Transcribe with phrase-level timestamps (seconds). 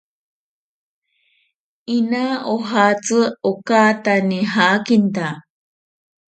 [1.95, 3.19] Inaa ojatsi
[3.49, 5.27] okaata nijakinta.